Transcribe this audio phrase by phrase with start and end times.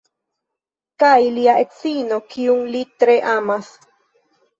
[1.01, 3.69] kaj lia edzino kiun li tre amas